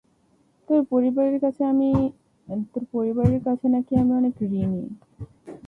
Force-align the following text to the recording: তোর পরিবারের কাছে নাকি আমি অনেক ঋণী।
তোর 0.69 0.79
পরিবারের 0.91 1.37
কাছে 3.43 3.63
নাকি 3.69 3.93
আমি 4.01 4.11
অনেক 4.19 4.33
ঋণী। 4.43 4.83